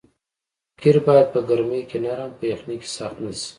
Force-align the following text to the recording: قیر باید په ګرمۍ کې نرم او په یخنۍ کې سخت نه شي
قیر 0.81 0.97
باید 1.05 1.27
په 1.33 1.39
ګرمۍ 1.49 1.81
کې 1.89 1.97
نرم 2.03 2.31
او 2.33 2.37
په 2.39 2.43
یخنۍ 2.51 2.75
کې 2.81 2.89
سخت 2.97 3.17
نه 3.25 3.31
شي 3.39 3.49